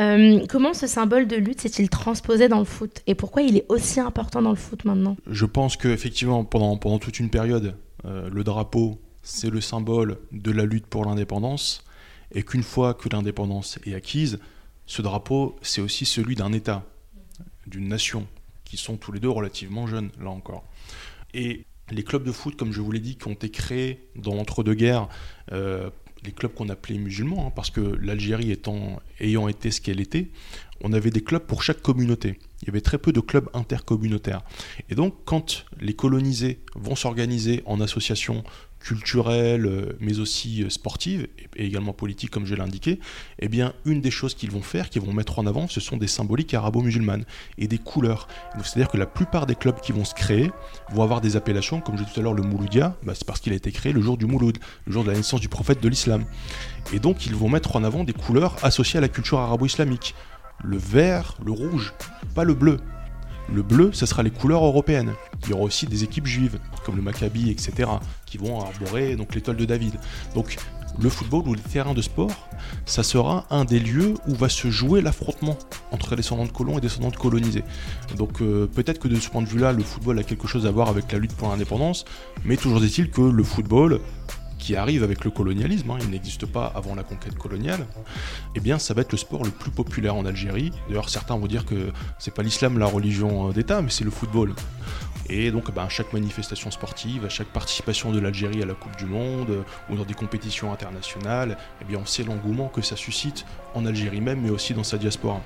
Euh, 0.00 0.46
comment 0.48 0.74
ce 0.74 0.86
symbole 0.86 1.26
de 1.26 1.36
lutte 1.36 1.60
s'est-il 1.60 1.90
transposé 1.90 2.48
dans 2.48 2.60
le 2.60 2.64
foot? 2.64 3.02
Et 3.06 3.14
pourquoi 3.14 3.42
il 3.42 3.56
est 3.56 3.66
aussi 3.68 4.00
important 4.00 4.40
dans 4.40 4.50
le 4.50 4.56
foot 4.56 4.84
maintenant? 4.84 5.16
Je 5.26 5.44
pense 5.44 5.76
qu'effectivement, 5.76 6.44
pendant, 6.44 6.76
pendant 6.76 6.98
toute 6.98 7.18
une 7.18 7.30
période, 7.30 7.74
euh, 8.04 8.30
le 8.30 8.44
drapeau, 8.44 9.00
c'est 9.22 9.50
le 9.50 9.60
symbole 9.60 10.18
de 10.32 10.52
la 10.52 10.64
lutte 10.64 10.86
pour 10.86 11.04
l'indépendance. 11.04 11.84
Et 12.32 12.42
qu'une 12.42 12.62
fois 12.62 12.94
que 12.94 13.08
l'indépendance 13.10 13.78
est 13.84 13.94
acquise, 13.94 14.38
ce 14.86 15.02
drapeau, 15.02 15.56
c'est 15.60 15.80
aussi 15.80 16.06
celui 16.06 16.34
d'un 16.34 16.52
État, 16.52 16.84
d'une 17.66 17.88
nation 17.88 18.26
qui 18.68 18.76
sont 18.76 18.96
tous 18.96 19.12
les 19.12 19.20
deux 19.20 19.30
relativement 19.30 19.86
jeunes, 19.86 20.10
là 20.20 20.30
encore. 20.30 20.64
Et 21.32 21.64
les 21.90 22.04
clubs 22.04 22.22
de 22.22 22.32
foot, 22.32 22.54
comme 22.56 22.72
je 22.72 22.80
vous 22.80 22.92
l'ai 22.92 23.00
dit, 23.00 23.16
qui 23.16 23.28
ont 23.28 23.32
été 23.32 23.50
créés 23.50 24.08
dans 24.14 24.34
l'entre-deux-guerres, 24.34 25.08
euh, 25.52 25.90
les 26.24 26.32
clubs 26.32 26.52
qu'on 26.52 26.68
appelait 26.68 26.98
musulmans, 26.98 27.46
hein, 27.46 27.52
parce 27.54 27.70
que 27.70 27.80
l'Algérie 27.80 28.54
ayant 29.20 29.48
été 29.48 29.70
ce 29.70 29.80
qu'elle 29.80 30.00
était, 30.00 30.28
on 30.82 30.92
avait 30.92 31.10
des 31.10 31.22
clubs 31.22 31.42
pour 31.42 31.62
chaque 31.62 31.80
communauté. 31.80 32.38
Il 32.62 32.66
y 32.66 32.70
avait 32.70 32.80
très 32.80 32.98
peu 32.98 33.12
de 33.12 33.20
clubs 33.20 33.48
intercommunautaires. 33.54 34.42
Et 34.90 34.94
donc, 34.94 35.14
quand 35.24 35.64
les 35.80 35.94
colonisés 35.94 36.60
vont 36.74 36.96
s'organiser 36.96 37.62
en 37.66 37.80
associations 37.80 38.44
culturelles, 38.80 39.66
euh, 39.66 39.96
mais 40.00 40.18
aussi 40.18 40.62
euh, 40.62 40.70
sportives, 40.70 41.26
et 41.56 41.66
également 41.66 41.92
politiques, 41.92 42.30
comme 42.30 42.46
je 42.46 42.54
l'ai 42.54 42.62
indiqué, 42.62 43.00
eh 43.38 43.48
bien, 43.48 43.72
une 43.84 44.00
des 44.00 44.10
choses 44.10 44.34
qu'ils 44.34 44.50
vont 44.50 44.62
faire, 44.62 44.88
qu'ils 44.88 45.02
vont 45.02 45.12
mettre 45.12 45.38
en 45.38 45.46
avant, 45.46 45.68
ce 45.68 45.80
sont 45.80 45.96
des 45.96 46.06
symboliques 46.06 46.54
arabo-musulmanes 46.54 47.24
et 47.58 47.66
des 47.66 47.78
couleurs. 47.78 48.28
C'est-à-dire 48.62 48.88
que 48.88 48.96
la 48.96 49.06
plupart 49.06 49.46
des 49.46 49.54
clubs 49.54 49.80
qui 49.80 49.92
vont 49.92 50.04
se 50.04 50.14
créer 50.14 50.50
vont 50.92 51.02
avoir 51.02 51.20
des 51.20 51.36
appellations, 51.36 51.80
comme 51.80 51.96
je 51.96 52.02
disais 52.02 52.14
tout 52.14 52.20
à 52.20 52.22
l'heure, 52.22 52.34
le 52.34 52.42
Mouloudia, 52.42 52.96
bah, 53.02 53.14
c'est 53.14 53.26
parce 53.26 53.40
qu'il 53.40 53.52
a 53.52 53.56
été 53.56 53.72
créé 53.72 53.92
le 53.92 54.00
jour 54.00 54.16
du 54.16 54.26
Mouloud, 54.26 54.58
le 54.86 54.92
jour 54.92 55.04
de 55.04 55.10
la 55.10 55.16
naissance 55.16 55.40
du 55.40 55.48
prophète 55.48 55.82
de 55.82 55.88
l'islam. 55.88 56.24
Et 56.92 56.98
donc, 56.98 57.26
ils 57.26 57.34
vont 57.34 57.48
mettre 57.48 57.76
en 57.76 57.84
avant 57.84 58.04
des 58.04 58.12
couleurs 58.12 58.56
associées 58.62 58.98
à 58.98 59.00
la 59.00 59.08
culture 59.08 59.38
arabo-islamique. 59.38 60.14
Le 60.64 60.76
vert, 60.76 61.36
le 61.44 61.52
rouge, 61.52 61.92
pas 62.34 62.44
le 62.44 62.54
bleu. 62.54 62.78
Le 63.52 63.62
bleu, 63.62 63.90
ce 63.92 64.06
sera 64.06 64.22
les 64.22 64.30
couleurs 64.30 64.64
européennes. 64.64 65.14
Il 65.44 65.50
y 65.50 65.52
aura 65.52 65.64
aussi 65.64 65.86
des 65.86 66.04
équipes 66.04 66.26
juives, 66.26 66.58
comme 66.84 66.96
le 66.96 67.02
Maccabi, 67.02 67.50
etc., 67.50 67.88
qui 68.26 68.36
vont 68.38 68.60
arborer 68.60 69.16
l'étoile 69.16 69.56
de 69.56 69.64
David. 69.64 69.94
Donc 70.34 70.56
le 71.00 71.08
football 71.08 71.46
ou 71.46 71.54
les 71.54 71.60
terrains 71.60 71.94
de 71.94 72.02
sport, 72.02 72.48
ça 72.84 73.02
sera 73.02 73.46
un 73.50 73.64
des 73.64 73.78
lieux 73.78 74.14
où 74.26 74.34
va 74.34 74.48
se 74.48 74.70
jouer 74.70 75.00
l'affrontement 75.00 75.56
entre 75.92 76.16
descendants 76.16 76.44
de 76.44 76.50
colons 76.50 76.78
et 76.78 76.80
descendants 76.80 77.10
de 77.10 77.16
colonisés. 77.16 77.64
Donc 78.16 78.42
euh, 78.42 78.66
peut-être 78.66 78.98
que 78.98 79.08
de 79.08 79.16
ce 79.16 79.28
point 79.28 79.42
de 79.42 79.48
vue-là, 79.48 79.72
le 79.72 79.82
football 79.82 80.18
a 80.18 80.22
quelque 80.22 80.48
chose 80.48 80.66
à 80.66 80.70
voir 80.70 80.88
avec 80.88 81.10
la 81.12 81.18
lutte 81.18 81.34
pour 81.34 81.48
l'indépendance, 81.48 82.04
mais 82.44 82.56
toujours 82.56 82.82
est-il 82.82 83.10
que 83.10 83.20
le 83.20 83.44
football 83.44 84.00
arrive 84.76 85.02
avec 85.02 85.24
le 85.24 85.30
colonialisme, 85.30 85.90
hein, 85.90 85.98
il 86.00 86.10
n'existe 86.10 86.46
pas 86.46 86.72
avant 86.74 86.94
la 86.94 87.02
conquête 87.02 87.36
coloniale, 87.36 87.86
eh 88.54 88.60
bien 88.60 88.78
ça 88.78 88.94
va 88.94 89.02
être 89.02 89.12
le 89.12 89.18
sport 89.18 89.44
le 89.44 89.50
plus 89.50 89.70
populaire 89.70 90.14
en 90.14 90.24
Algérie. 90.24 90.70
D'ailleurs 90.88 91.08
certains 91.08 91.36
vont 91.36 91.46
dire 91.46 91.64
que 91.64 91.90
c'est 92.18 92.34
pas 92.34 92.42
l'islam 92.42 92.78
la 92.78 92.86
religion 92.86 93.48
euh, 93.48 93.52
d'État, 93.52 93.82
mais 93.82 93.90
c'est 93.90 94.04
le 94.04 94.10
football. 94.10 94.54
Et 95.28 95.50
donc 95.50 95.72
bah, 95.72 95.84
à 95.84 95.88
chaque 95.88 96.12
manifestation 96.12 96.70
sportive, 96.70 97.24
à 97.24 97.28
chaque 97.28 97.48
participation 97.48 98.12
de 98.12 98.18
l'Algérie 98.18 98.62
à 98.62 98.66
la 98.66 98.74
Coupe 98.74 98.96
du 98.96 99.06
Monde 99.06 99.50
euh, 99.50 99.62
ou 99.90 99.96
dans 99.96 100.04
des 100.04 100.14
compétitions 100.14 100.72
internationales, 100.72 101.56
eh 101.82 101.84
bien 101.84 101.98
on 101.98 102.06
sait 102.06 102.24
l'engouement 102.24 102.68
que 102.68 102.82
ça 102.82 102.96
suscite 102.96 103.44
en 103.74 103.84
Algérie 103.86 104.20
même, 104.20 104.40
mais 104.40 104.50
aussi 104.50 104.74
dans 104.74 104.84
sa 104.84 104.98
diaspora. 104.98 105.42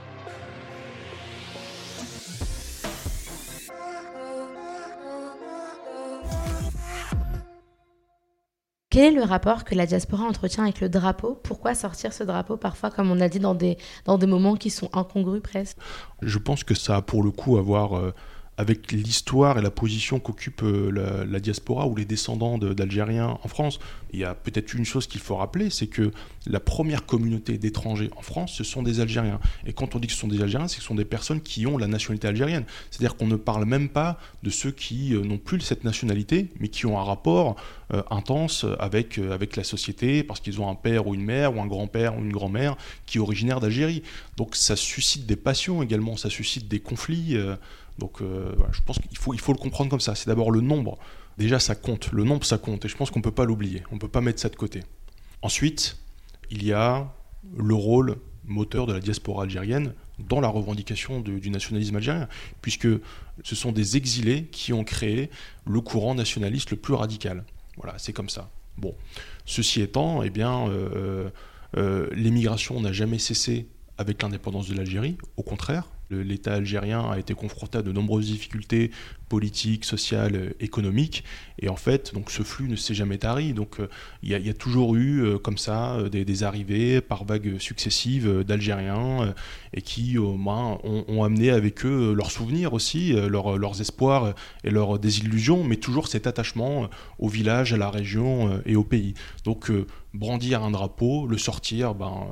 Quel 8.92 9.04
est 9.04 9.16
le 9.16 9.22
rapport 9.22 9.64
que 9.64 9.74
la 9.74 9.86
diaspora 9.86 10.24
entretient 10.24 10.64
avec 10.64 10.82
le 10.82 10.90
drapeau? 10.90 11.40
Pourquoi 11.42 11.74
sortir 11.74 12.12
ce 12.12 12.24
drapeau 12.24 12.58
parfois, 12.58 12.90
comme 12.90 13.10
on 13.10 13.20
a 13.20 13.30
dit, 13.30 13.40
dans 13.40 13.54
des, 13.54 13.78
moments 14.26 14.54
qui 14.54 14.68
sont 14.68 14.90
incongrus 14.92 15.40
presque? 15.40 15.78
Je 16.20 16.36
pense 16.36 16.62
que 16.62 16.74
ça 16.74 16.96
a 16.96 17.00
pour 17.00 17.22
le 17.22 17.30
coup 17.30 17.56
à 17.56 17.62
voir 17.62 17.96
euh, 17.96 18.12
avec 18.62 18.92
l'histoire 18.92 19.58
et 19.58 19.62
la 19.62 19.72
position 19.72 20.20
qu'occupe 20.20 20.62
euh, 20.62 21.26
la, 21.28 21.40
diaspora 21.40 21.88
ou 21.88 21.96
les 21.96 22.04
descendants 22.04 22.58
d'Algériens 22.58 23.36
en 23.42 23.48
France. 23.48 23.80
Il 24.12 24.20
y 24.20 24.24
a 24.24 24.36
peut-être 24.36 24.74
une 24.74 24.84
chose 24.84 25.08
qu'il 25.08 25.20
faut 25.20 25.34
rappeler, 25.34 25.68
c'est 25.68 25.88
que 25.88 26.12
la 26.46 26.60
première 26.60 27.04
communauté 27.04 27.58
d'étrangers 27.58 28.10
en 28.16 28.22
France, 28.22 28.52
ce 28.54 28.62
sont 28.62 28.84
des 28.84 29.00
Algériens. 29.00 29.40
Et 29.66 29.72
quand 29.72 29.96
on 29.96 29.98
dit 29.98 30.06
que 30.06 30.12
ce 30.12 30.20
sont 30.20 30.28
des 30.28 30.42
Algériens, 30.42 30.68
c'est 30.68 30.76
que 30.76 30.82
ce 30.82 30.86
sont 30.86 30.94
des 30.94 31.04
personnes 31.04 31.40
qui 31.40 31.66
ont 31.66 31.76
la 31.76 31.88
nationalité 31.88 32.28
algérienne. 32.28 32.64
C'est-à-dire 32.90 33.16
qu'on 33.16 33.26
ne 33.26 33.34
parle 33.34 33.64
même 33.64 33.88
pas 33.88 34.20
de 34.44 34.50
ceux 34.50 34.70
qui 34.70 35.12
euh, 35.12 35.24
n'ont 35.24 35.38
plus 35.38 35.60
cette 35.60 35.82
nationalité, 35.82 36.48
mais 36.60 36.68
qui 36.68 36.86
ont 36.86 37.00
un 37.00 37.04
rapport 37.04 37.56
euh, 37.92 38.02
intense 38.10 38.64
avec, 38.78 39.18
avec 39.18 39.56
la 39.56 39.64
société, 39.64 40.22
parce 40.22 40.38
qu'ils 40.38 40.60
ont 40.60 40.68
un 40.68 40.76
père 40.76 41.08
ou 41.08 41.14
une 41.14 41.24
mère, 41.24 41.56
ou 41.56 41.60
un 41.60 41.66
grand-père 41.66 42.16
ou 42.16 42.20
une 42.20 42.32
grand-mère 42.32 42.76
qui 43.06 43.18
est 43.18 43.20
originaire 43.20 43.58
d'Algérie. 43.58 44.04
Donc 44.36 44.54
ça 44.54 44.76
suscite 44.76 45.26
des 45.26 45.36
passions 45.36 45.82
également, 45.82 46.16
ça 46.16 46.30
suscite 46.30 46.68
des 46.68 46.78
conflits. 46.78 47.36
Donc 47.98 48.20
euh, 48.20 48.54
je 48.72 48.80
pense 48.82 48.98
qu'il 48.98 49.18
faut, 49.18 49.52
le 49.52 49.58
comprendre 49.58 49.90
comme 49.90 50.00
ça. 50.00 50.14
C'est 50.14 50.28
d'abord 50.28 50.50
le 50.50 50.60
nombre. 50.60 50.98
Déjà, 51.38 51.58
ça 51.58 51.74
compte. 51.74 52.12
Le 52.12 52.24
nombre, 52.24 52.44
ça 52.44 52.58
compte. 52.58 52.84
Et 52.84 52.88
je 52.88 52.96
pense 52.96 53.10
qu'on 53.10 53.20
ne 53.20 53.24
peut 53.24 53.30
pas 53.30 53.44
l'oublier. 53.44 53.82
On 53.90 53.96
ne 53.96 54.00
peut 54.00 54.08
pas 54.08 54.20
mettre 54.20 54.40
ça 54.40 54.48
de 54.48 54.56
côté. 54.56 54.82
Ensuite, 55.40 55.98
il 56.50 56.64
y 56.64 56.72
a 56.72 57.12
le 57.56 57.74
rôle 57.74 58.16
moteur 58.44 58.86
de 58.86 58.92
la 58.92 59.00
diaspora 59.00 59.44
algérienne 59.44 59.94
dans 60.18 60.40
la 60.40 60.48
revendication 60.48 61.20
du 61.20 61.50
nationalisme 61.50 61.96
algérien, 61.96 62.28
puisque 62.60 62.88
ce 63.42 63.54
sont 63.54 63.72
des 63.72 63.96
exilés 63.96 64.44
qui 64.52 64.72
ont 64.72 64.84
créé 64.84 65.30
le 65.66 65.80
courant 65.80 66.14
nationaliste 66.14 66.70
le 66.70 66.76
plus 66.76 66.94
radical. 66.94 67.44
Voilà, 67.76 67.94
c'est 67.98 68.12
comme 68.12 68.28
ça. 68.28 68.50
Bon, 68.76 68.94
ceci 69.46 69.80
étant, 69.80 70.22
eh 70.22 70.30
bien, 70.30 70.68
euh, 70.68 71.30
euh, 71.76 72.08
l'émigration 72.12 72.80
n'a 72.80 72.92
jamais 72.92 73.18
cessé 73.18 73.66
avec 73.98 74.22
l'indépendance 74.22 74.68
de 74.68 74.74
l'Algérie, 74.74 75.16
au 75.36 75.42
contraire, 75.42 75.88
l'État 76.16 76.54
algérien 76.54 77.10
a 77.10 77.18
été 77.18 77.34
confronté 77.34 77.78
à 77.78 77.82
de 77.82 77.92
nombreuses 77.92 78.26
difficultés 78.26 78.90
politiques, 79.32 79.86
sociales, 79.86 80.52
économiques, 80.60 81.24
et 81.58 81.70
en 81.70 81.76
fait, 81.76 82.12
donc 82.12 82.30
ce 82.30 82.42
flux 82.42 82.68
ne 82.68 82.76
s'est 82.76 82.92
jamais 82.92 83.16
tari. 83.16 83.54
Donc 83.54 83.80
euh, 83.80 83.88
il 84.22 84.28
y, 84.28 84.50
a 84.50 84.52
toujours 84.52 84.94
eu 84.94 85.24
euh, 85.24 85.38
comme 85.38 85.56
ça 85.56 85.94
euh, 85.94 86.10
des, 86.10 86.42
arrivées 86.42 87.00
par 87.00 87.24
vagues 87.24 87.58
successives 87.58 88.44
d'Algériens 88.44 89.32
et 89.72 89.80
qui 89.80 90.18
moins 90.18 90.78
ont, 90.84 91.24
amené 91.24 91.50
avec 91.50 91.86
eux 91.86 92.12
leurs 92.14 92.30
souvenirs 92.30 92.74
aussi, 92.74 93.12
leurs 93.12 93.80
espoirs 93.80 94.34
et 94.64 94.70
leurs 94.70 94.98
désillusions, 94.98 95.64
mais 95.64 95.76
toujours 95.76 96.08
cet 96.08 96.26
attachement 96.26 96.90
au 97.18 97.28
village, 97.28 97.72
à 97.72 97.76
la 97.76 97.90
région 97.90 98.60
et 98.66 98.76
au 98.76 98.84
pays. 98.84 99.14
Donc 99.44 99.70
brandir 100.12 100.62
un 100.62 100.70
drapeau, 100.72 101.26
le 101.26 101.38
sortir, 101.38 101.94
ben 101.94 102.26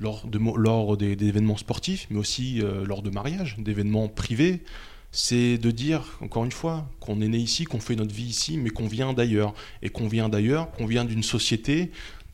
lors, 0.00 0.26
de, 0.26 0.38
lors 0.56 0.96
des, 0.96 1.12
événements 1.12 1.56
sportifs, 1.56 2.06
mais 2.10 2.18
aussi 2.18 2.60
euh, 2.62 2.84
lors 2.84 3.02
de 3.02 3.10
mariages, 3.10 3.56
d'événements 3.58 4.08
privés, 4.08 4.62
c'est 5.10 5.58
de 5.58 5.70
dire, 5.70 6.18
encore 6.20 6.44
une 6.44 6.52
fois, 6.52 6.88
qu'on 7.00 7.20
est 7.20 7.28
né 7.28 7.38
ici, 7.38 7.64
qu'on 7.64 7.80
fait 7.80 7.96
notre 7.96 8.14
vie 8.14 8.24
ici, 8.24 8.58
mais 8.58 8.70
qu'on 8.70 8.86
vient 8.86 9.12
d'ailleurs. 9.12 9.54
Et 9.82 9.88
qu'on 9.88 10.06
vient 10.06 10.28
d'ailleurs, 10.28 10.70
qu'on 10.72 10.86
vient 10.86 11.04
d'une 11.04 11.22
société 11.22 11.90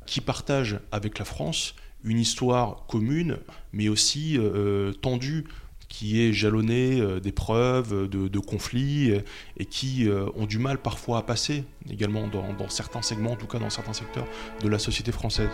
qui 0.07 0.21
partage 0.21 0.81
avec 0.93 1.19
la 1.19 1.25
France 1.25 1.75
une 2.03 2.19
histoire 2.19 2.85
commune, 2.87 3.39
mais 3.73 3.89
aussi 3.89 4.37
euh, 4.37 4.93
tendue, 4.93 5.45
qui 5.89 6.21
est 6.21 6.33
jalonnée 6.33 7.01
euh, 7.01 7.21
d'épreuves, 7.21 8.09
de, 8.09 8.39
conflits, 8.41 9.13
et 9.57 9.65
qui 9.65 10.09
ont 10.37 10.47
du 10.47 10.59
mal 10.59 10.79
parfois 10.79 11.19
à 11.19 11.23
passer, 11.23 11.65
également 11.89 12.29
dans 12.29 12.69
certains 12.69 13.03
segments, 13.03 13.33
en 13.33 13.37
tout 13.37 13.47
cas 13.47 13.59
dans 13.59 13.71
certains 13.71 13.95
secteurs 13.95 14.27
de 14.63 14.69
la 14.69 14.79
société 14.79 15.13
française. 15.13 15.51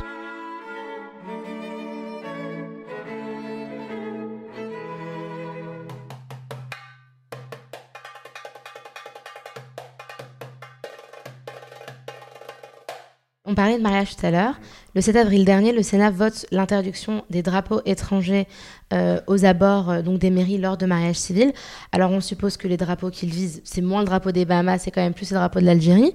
On 13.51 13.55
parlait 13.57 13.79
de 13.79 13.83
mariage 13.83 14.15
tout 14.15 14.25
à 14.25 14.31
l'heure. 14.31 14.61
Le 14.95 15.01
7 15.01 15.17
avril 15.17 15.45
dernier, 15.45 15.73
le 15.73 15.83
Sénat 15.83 16.13
vote 16.13 16.47
l'interdiction 16.53 17.25
des 17.31 17.43
drapeaux 17.43 17.81
étrangers 17.85 18.47
euh, 18.93 19.19
aux 19.27 19.45
abords 19.45 19.91
euh, 19.91 20.03
donc 20.03 20.21
des 20.21 20.31
mairies 20.31 20.57
lors 20.57 20.77
de 20.77 20.87
mariages 20.87 21.17
civils. 21.17 21.53
Alors 21.91 22.13
on 22.13 22.21
suppose 22.21 22.57
que 22.57 22.69
les 22.69 22.77
drapeaux 22.77 23.11
qu'ils 23.11 23.31
visent, 23.31 23.61
c'est 23.65 23.81
moins 23.81 24.03
le 24.03 24.07
drapeau 24.07 24.31
des 24.31 24.45
Bahamas, 24.45 24.79
c'est 24.79 24.93
quand 24.93 25.01
même 25.01 25.15
plus 25.15 25.33
le 25.33 25.37
drapeau 25.37 25.59
de 25.59 25.65
l'Algérie. 25.65 26.13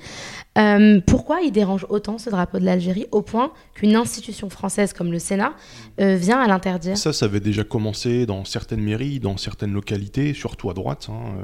Euh, 0.58 1.01
pourquoi 1.06 1.42
il 1.42 1.51
dérange 1.51 1.86
autant 1.89 2.18
ce 2.18 2.30
drapeau 2.30 2.58
de 2.58 2.63
l'Algérie 2.63 3.08
au 3.12 3.22
point 3.22 3.51
qu'une 3.74 3.98
institution 3.98 4.50
française 4.50 4.94
comme 4.94 5.12
le 5.12 5.20
Sénat 5.20 5.56
vient 5.98 6.39
à 6.39 6.48
l'interdire? 6.48 6.98
Ça, 6.98 7.12
ça 7.12 7.25
avait 7.25 7.42
déjà 7.42 7.65
commencé 7.65 8.25
dans 8.25 8.46
certaines 8.46 8.82
mairies, 8.82 9.20
dans 9.20 9.36
certaines 9.36 9.74
localités, 9.74 10.34
surtout 10.34 10.70
à 10.70 10.74
droite, 10.74 11.10
hein, 11.10 11.36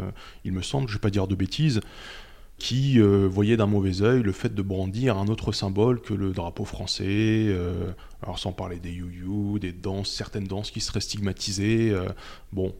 il 0.45 0.53
me 0.53 0.61
semble, 0.61 0.87
je 0.87 0.93
ne 0.93 0.97
vais 0.99 1.01
pas 1.01 1.09
dire 1.09 1.27
de 1.27 1.35
bêtises 1.35 1.81
qui 2.61 2.99
euh, 2.99 3.27
voyait 3.27 3.57
d'un 3.57 3.65
mauvais 3.65 4.03
œil 4.03 4.21
le 4.21 4.31
fait 4.31 4.53
de 4.53 4.61
brandir 4.61 5.17
un 5.17 5.27
autre 5.27 5.51
symbole 5.51 5.99
que 5.99 6.13
le 6.13 6.31
drapeau 6.31 6.63
français, 6.63 7.05
euh, 7.07 7.91
alors 8.21 8.37
sans 8.37 8.51
parler 8.51 8.77
des 8.77 8.91
you 8.91 9.57
des 9.57 9.71
danses, 9.71 10.11
certaines 10.11 10.45
danses 10.45 10.69
qui 10.69 10.79
seraient 10.79 11.01
stigmatisées. 11.01 11.89
Euh, 11.89 12.05
bon. 12.53 12.73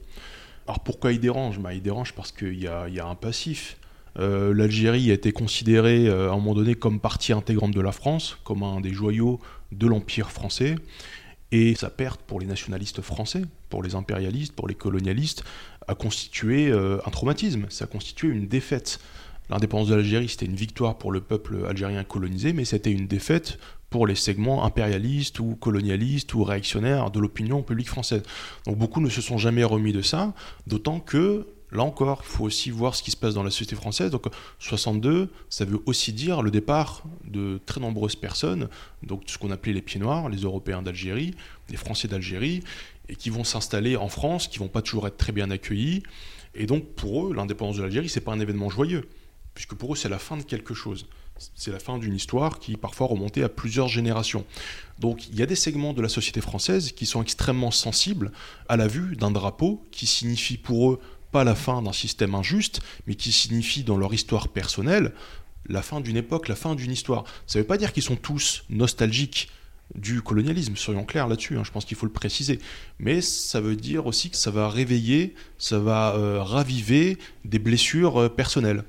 Alors 0.67 0.81
pourquoi 0.81 1.13
il 1.13 1.19
dérange? 1.19 1.59
Bah, 1.59 1.73
Il 1.73 1.81
dérange 1.81 2.13
parce 2.13 2.31
qu'il 2.31 2.53
y, 2.53 2.65
y 2.65 2.67
a, 2.67 3.05
un 3.07 3.15
passif. 3.15 3.77
L'Algérie 4.17 5.09
a 5.09 5.13
été 5.13 5.31
considérée 5.31 6.09
à 6.09 6.31
un 6.31 6.35
moment 6.35 6.53
donné 6.53 6.75
comme 6.75 7.00
partie 7.00 7.33
intégrante 7.33 7.71
de 7.71 7.81
la 7.81 7.93
France, 7.93 8.38
comme 8.43 8.61
un 8.61 8.81
des 8.81 8.93
joyaux 8.93 9.39
de 9.71 9.88
l'Empire 9.88 10.31
français. 10.31 10.75
Et 11.51 11.75
sa 11.75 11.89
perte 11.89 12.21
pour 12.21 12.39
les 12.39 12.45
nationalistes 12.45 13.01
français, 13.01 13.41
pour 13.69 13.83
les 13.83 13.95
impérialistes, 13.95 14.53
pour 14.53 14.67
les 14.67 14.75
colonialistes, 14.75 15.43
a 15.88 15.95
constitué 15.95 16.71
un 16.71 17.09
traumatisme, 17.09 17.65
ça 17.69 17.85
a 17.85 17.88
constitué 17.88 18.27
une 18.27 18.47
défaite. 18.47 19.00
L'indépendance 19.51 19.89
de 19.89 19.96
l'Algérie, 19.96 20.29
c'était 20.29 20.46
une 20.46 20.55
victoire 20.55 20.98
pour 20.98 21.12
le 21.12 21.20
peuple 21.20 21.65
algérien 21.67 22.05
colonisé, 22.05 22.53
mais 22.53 22.63
c'était 22.63 22.91
une 22.91 23.05
défaite 23.05 23.60
pour 23.89 24.08
les 24.08 24.15
segments 24.15 24.63
impérialistes 24.63 25.41
ou 25.41 25.58
colonialistes 25.60 26.34
ou 26.34 26.46
réactionnaires 26.46 27.12
de 27.12 27.20
l'opinion 27.20 27.62
publique 27.62 27.89
française. 27.89 28.24
Donc 28.65 28.77
beaucoup 28.77 29.01
ne 29.01 29.10
se 29.10 29.20
sont 29.20 29.38
jamais 29.38 29.65
remis 29.65 29.91
de 29.91 30.01
ça, 30.01 30.34
d'autant 30.67 31.01
que 31.01 31.48
là 31.74 31.84
encore, 31.84 32.24
il 32.25 32.29
faut 32.29 32.46
aussi 32.46 32.70
voir 32.70 32.96
ce 32.96 33.03
qui 33.03 33.12
se 33.12 33.17
passe 33.17 33.34
dans 33.34 33.43
la 33.43 33.51
société 33.51 33.75
française. 33.75 34.10
Donc 34.10 34.24
62, 34.60 35.29
ça 35.50 35.65
veut 35.65 35.81
aussi 35.86 36.13
dire 36.13 36.41
le 36.41 36.50
départ 36.50 37.03
de 37.25 37.60
très 37.65 37.81
nombreuses 37.81 38.15
personnes, 38.15 38.70
donc 39.03 39.24
ce 39.25 39.38
qu'on 39.38 39.51
appelait 39.51 39.74
les 39.74 39.81
pieds 39.81 40.00
noirs, 40.00 40.29
les 40.29 40.43
Européens 40.43 40.81
d'Algérie, 40.81 41.34
les 41.70 41.77
Français 41.77 42.08
d'Algérie, 42.08 42.63
et 43.10 43.17
qui 43.17 43.29
vont 43.29 43.43
s'installer 43.43 43.98
en 43.98 44.08
France, 44.08 44.48
qui 44.48 44.60
vont 44.60 44.70
pas 44.70 44.81
toujours 44.81 45.08
être 45.08 45.17
très 45.17 45.34
bien 45.34 45.51
accueillis. 45.51 46.03
Et 46.55 46.67
donc 46.67 46.86
pour 46.96 47.27
eux, 47.27 47.34
l'indépendance 47.34 47.75
de 47.75 47.81
l'Algérie, 47.81 48.08
c'est 48.08 48.22
pas 48.22 48.31
un 48.31 48.39
événement 48.39 48.70
joyeux 48.70 49.10
puisque 49.53 49.75
pour 49.75 49.93
eux 49.93 49.96
c'est 49.96 50.10
la 50.10 50.20
fin 50.20 50.38
de 50.38 50.43
quelque 50.43 50.74
chose. 50.74 51.08
C'est 51.55 51.72
la 51.72 51.79
fin 51.79 51.98
d'une 51.98 52.13
histoire 52.13 52.60
qui 52.60 52.77
parfois 52.77 53.08
remontait 53.08 53.41
à 53.41 53.50
plusieurs 53.50 53.88
générations. 53.88 54.46
Donc 55.00 55.27
il 55.29 55.36
y 55.39 55.41
a 55.41 55.48
des 55.48 55.55
segments 55.55 55.93
de 55.93 56.01
la 56.01 56.10
société 56.10 56.39
française 56.39 56.91
qui 56.91 57.08
sont 57.08 57.22
extrêmement 57.22 57.72
sensibles 57.72 58.31
à 58.70 58.77
la 58.77 58.88
vue 58.88 59.15
d'un 59.15 59.31
drapeau 59.31 59.84
qui 59.91 60.05
signifie 60.05 60.58
pour 60.58 60.91
eux 60.91 61.00
pas 61.31 61.43
la 61.43 61.55
fin 61.55 61.81
d'un 61.81 61.93
système 61.93 62.36
injuste, 62.36 62.81
mais 63.08 63.15
qui 63.15 63.31
signifie 63.31 63.84
dans 63.84 63.98
leur 63.98 64.13
histoire 64.13 64.50
personnelle 64.50 65.13
la 65.67 65.81
fin 65.81 66.01
d'une 66.01 66.17
époque, 66.17 66.48
la 66.48 66.55
fin 66.55 66.75
d'une 66.75 66.91
histoire. 66.91 67.24
Ça 67.48 67.58
ne 67.58 67.63
veut 67.63 67.67
pas 67.67 67.77
dire 67.77 67.93
qu'ils 67.93 68.03
sont 68.03 68.15
tous 68.15 68.63
nostalgiques 68.70 69.50
du 69.96 70.22
colonialisme, 70.22 70.75
soyons 70.75 71.03
clairs 71.03 71.27
là-dessus, 71.27 71.58
hein, 71.58 71.63
je 71.65 71.72
pense 71.72 71.86
qu'il 71.86 71.98
faut 71.98 72.05
le 72.05 72.12
préciser. 72.12 72.60
Mais 73.00 73.22
ça 73.22 73.60
veut 73.60 73.75
dire 73.75 74.05
aussi 74.05 74.29
que 74.29 74.38
ça 74.38 74.51
va 74.51 74.70
réveiller, 74.70 75.36
ça 75.58 75.79
va 75.79 76.15
euh, 76.15 76.41
raviver 76.41 77.17
des 77.46 77.60
blessures 77.60 78.22
euh, 78.22 78.29
personnelles 78.29 78.84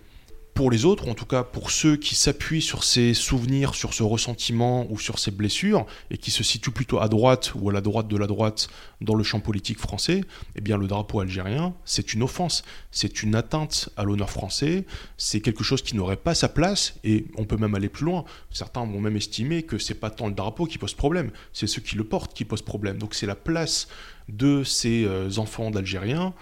pour 0.54 0.70
les 0.70 0.84
autres, 0.84 1.06
ou 1.06 1.10
en 1.10 1.14
tout 1.14 1.26
cas 1.26 1.42
pour 1.44 1.70
ceux 1.70 1.96
qui 1.96 2.14
s'appuient 2.14 2.62
sur 2.62 2.84
ces 2.84 3.14
souvenirs, 3.14 3.74
sur 3.74 3.94
ce 3.94 4.02
ressentiment 4.02 4.86
ou 4.90 4.98
sur 4.98 5.18
ces 5.18 5.30
blessures, 5.30 5.86
et 6.10 6.18
qui 6.18 6.30
se 6.30 6.42
situent 6.42 6.70
plutôt 6.70 7.00
à 7.00 7.08
droite 7.08 7.52
ou 7.54 7.70
à 7.70 7.72
la 7.72 7.80
droite 7.80 8.08
de 8.08 8.16
la 8.16 8.26
droite 8.26 8.68
dans 9.00 9.14
le 9.14 9.24
champ 9.24 9.40
politique 9.40 9.78
français, 9.78 10.22
eh 10.54 10.60
bien 10.60 10.76
le 10.76 10.86
drapeau 10.86 11.20
algérien, 11.20 11.74
c'est 11.84 12.12
une 12.12 12.22
offense, 12.22 12.64
c'est 12.90 13.22
une 13.22 13.34
atteinte 13.34 13.88
à 13.96 14.04
l'honneur 14.04 14.30
français, 14.30 14.84
c'est 15.16 15.40
quelque 15.40 15.64
chose 15.64 15.82
qui 15.82 15.96
n'aurait 15.96 16.16
pas 16.16 16.34
sa 16.34 16.48
place, 16.48 16.94
et 17.02 17.26
on 17.36 17.44
peut 17.44 17.56
même 17.56 17.74
aller 17.74 17.88
plus 17.88 18.04
loin. 18.04 18.24
Certains 18.50 18.84
vont 18.84 19.00
même 19.00 19.16
estimer 19.16 19.62
que 19.62 19.78
c'est 19.78 19.94
pas 19.94 20.10
tant 20.10 20.28
le 20.28 20.34
drapeau 20.34 20.66
qui 20.66 20.78
pose 20.78 20.94
problème, 20.94 21.30
c'est 21.52 21.66
ceux 21.66 21.80
qui 21.80 21.96
le 21.96 22.04
portent 22.04 22.34
qui 22.34 22.44
posent 22.44 22.62
problème. 22.62 22.98
Donc 22.98 23.14
c'est 23.14 23.26
la 23.26 23.36
place 23.36 23.88
de 24.28 24.62
ces 24.64 25.04
euh, 25.04 25.30
enfants 25.38 25.70
d'Algériens 25.70 26.34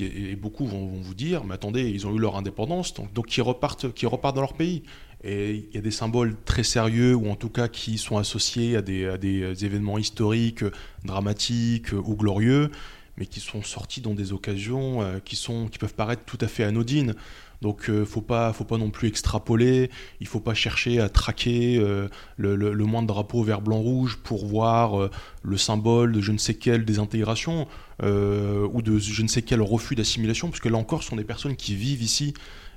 et 0.00 0.36
beaucoup 0.36 0.66
vont, 0.66 0.86
vous 0.86 1.14
dire, 1.14 1.44
mais 1.44 1.54
attendez, 1.54 1.88
ils 1.88 2.06
ont 2.06 2.14
eu 2.14 2.18
leur 2.18 2.36
indépendance, 2.36 2.94
donc, 2.94 3.12
donc 3.12 3.36
ils, 3.36 3.42
repartent, 3.42 3.92
qui 3.92 4.06
repartent 4.06 4.34
dans 4.34 4.42
leur 4.42 4.54
pays. 4.54 4.82
Et 5.22 5.66
il 5.70 5.74
y 5.74 5.78
a 5.78 5.80
des 5.80 5.90
symboles 5.90 6.36
très 6.44 6.64
sérieux, 6.64 7.14
ou 7.14 7.30
en 7.30 7.36
tout 7.36 7.48
cas 7.48 7.68
qui 7.68 7.96
sont 7.96 8.18
associés 8.18 8.76
à 8.76 8.82
des, 8.82 9.06
à 9.06 9.16
des 9.16 9.64
événements 9.64 9.98
historiques, 9.98 10.64
dramatiques 11.04 11.92
ou 11.92 12.14
glorieux, 12.14 12.70
mais 13.16 13.26
qui 13.26 13.40
sont 13.40 13.62
sortis 13.62 14.00
dans 14.00 14.14
des 14.14 14.32
occasions 14.32 15.02
euh, 15.02 15.18
qui, 15.24 15.36
sont, 15.36 15.68
qui 15.68 15.78
peuvent 15.78 15.94
paraître 15.94 16.24
tout 16.24 16.38
à 16.40 16.48
fait 16.48 16.64
anodines. 16.64 17.14
Donc 17.64 17.88
euh, 17.88 18.04
faut 18.04 18.20
pas, 18.20 18.52
faut 18.52 18.64
pas 18.64 18.76
non 18.76 18.90
plus 18.90 19.08
extrapoler. 19.08 19.90
Il 20.20 20.26
faut 20.26 20.38
pas 20.38 20.52
chercher 20.52 21.00
à 21.00 21.08
traquer 21.08 21.78
euh, 21.78 22.08
le, 22.36 22.56
le, 22.56 22.74
le, 22.74 22.84
moindre 22.84 23.08
drapeau 23.08 23.42
vert 23.42 23.62
blanc 23.62 23.78
rouge 23.78 24.18
pour 24.22 24.44
voir 24.44 25.00
euh, 25.00 25.10
le 25.42 25.56
symbole 25.56 26.12
de 26.12 26.20
je 26.20 26.30
ne 26.30 26.36
sais 26.36 26.52
quelle 26.52 26.84
désintégration 26.84 27.66
euh, 28.02 28.68
ou 28.70 28.82
de 28.82 28.98
je 28.98 29.22
ne 29.22 29.28
sais 29.28 29.40
quel 29.40 29.62
refus 29.62 29.94
d'assimilation, 29.94 30.50
parce 30.50 30.60
que 30.60 30.68
là 30.68 30.76
encore, 30.76 31.02
ce 31.02 31.08
sont 31.08 31.16
des 31.16 31.24
personnes 31.24 31.56
qui 31.56 31.74
vivent 31.74 32.02
ici 32.02 32.34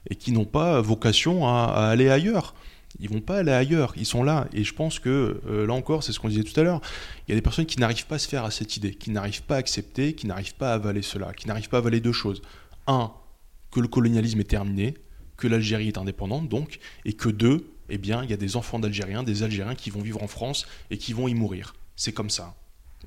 et 0.10 0.15
qui 0.15 0.32
n'ont 0.32 0.46
pas 0.46 0.79
vocation 0.79 1.46
à, 1.50 1.65
aller 1.91 2.10
ailleurs. 2.10 2.56
Ils 3.01 3.10
vont 3.10 3.20
pas 3.20 3.39
aller 3.39 3.51
ailleurs, 3.51 3.91
ils 3.98 4.06
sont 4.06 4.24
là. 4.24 4.48
Et 4.53 4.63
je 4.63 4.74
pense 4.74 5.00
que 5.00 5.41
là 5.67 5.74
encore, 5.74 6.01
c'est 6.01 6.13
ce 6.13 6.20
qu'on 6.22 6.29
disait 6.29 6.44
tout 6.44 6.58
à 6.58 6.63
l'heure, 6.63 6.79
il 7.27 7.32
y 7.32 7.34
a 7.34 7.36
des 7.36 7.41
personnes 7.41 7.65
qui 7.65 7.77
n'arrivent 7.77 8.08
pas 8.08 8.15
à 8.15 8.20
se 8.20 8.29
faire 8.29 8.46
à 8.46 8.51
cette 8.51 8.77
idée, 8.77 8.94
qui 8.94 9.12
n'arrivent 9.12 9.44
pas 9.44 9.56
à 9.56 9.58
accepter, 9.58 10.13
qui 10.13 10.27
n'arrivent 10.27 10.56
pas 10.56 10.72
à 10.72 10.75
avaler 10.75 11.01
cela, 11.01 11.34
qui 11.34 11.46
n'arrivent 11.46 11.67
pas 11.67 11.77
à 11.77 11.82
avaler 11.82 12.00
deux 12.00 12.13
choses. 12.13 12.41
Un, 12.88 13.12
que 13.77 13.81
le 13.84 13.88
colonialisme 13.88 14.39
est 14.39 14.50
terminé, 14.50 14.96
que 15.38 15.48
l'Algérie 15.48 15.89
est 15.89 16.00
indépendante 16.00 16.50
donc, 16.50 16.79
et 17.05 17.13
que 17.13 17.29
deux, 17.29 17.69
eh 17.89 18.00
bien, 18.00 18.24
il 18.24 18.29
y 18.31 18.34
a 18.34 18.38
des 18.38 18.55
enfants 18.55 18.79
d'Algériens, 18.79 19.22
des 19.22 19.43
Algériens 19.43 19.75
qui 19.75 19.91
vont 19.91 20.01
vivre 20.01 20.24
en 20.24 20.27
France 20.27 20.65
et 20.89 20.98
qui 20.98 21.13
vont 21.13 21.27
y 21.27 21.36
mourir. 21.36 21.75
C'est 21.96 22.12
comme 22.12 22.31
ça. 22.31 22.55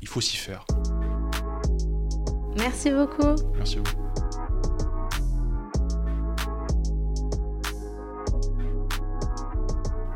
Il 0.01 0.07
faut 0.07 0.21
s'y 0.21 0.37
faire. 0.37 0.65
Merci 2.57 2.93
beaucoup. 2.93 3.35
Merci 3.57 3.79
à 3.79 3.83
vous. 3.83 3.97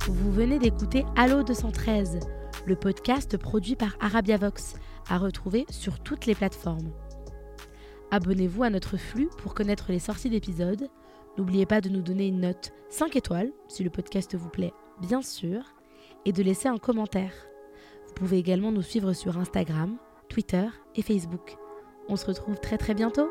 Vous 0.06 0.32
venez 0.32 0.60
d'écouter 0.60 1.04
Allo 1.16 1.42
213, 1.42 2.20
le 2.64 2.76
podcast 2.76 3.36
produit 3.38 3.74
par 3.74 3.96
Arabiavox, 3.98 4.74
à 5.08 5.18
retrouver 5.18 5.66
sur 5.68 5.98
toutes 5.98 6.26
les 6.26 6.36
plateformes. 6.36 6.92
Abonnez-vous 8.10 8.62
à 8.62 8.70
notre 8.70 8.96
flux 8.96 9.28
pour 9.38 9.54
connaître 9.54 9.86
les 9.88 9.98
sorties 9.98 10.30
d'épisodes. 10.30 10.88
N'oubliez 11.36 11.66
pas 11.66 11.80
de 11.80 11.88
nous 11.88 12.02
donner 12.02 12.28
une 12.28 12.40
note 12.40 12.72
5 12.90 13.16
étoiles 13.16 13.52
si 13.68 13.82
le 13.82 13.90
podcast 13.90 14.34
vous 14.36 14.48
plaît, 14.48 14.72
bien 15.00 15.22
sûr, 15.22 15.74
et 16.24 16.32
de 16.32 16.42
laisser 16.42 16.68
un 16.68 16.78
commentaire. 16.78 17.32
Vous 18.06 18.14
pouvez 18.14 18.38
également 18.38 18.70
nous 18.70 18.82
suivre 18.82 19.12
sur 19.12 19.38
Instagram, 19.38 19.96
Twitter 20.28 20.66
et 20.94 21.02
Facebook. 21.02 21.56
On 22.08 22.16
se 22.16 22.26
retrouve 22.26 22.60
très 22.60 22.78
très 22.78 22.94
bientôt 22.94 23.28